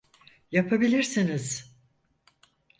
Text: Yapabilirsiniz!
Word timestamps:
Yapabilirsiniz! 0.51 1.75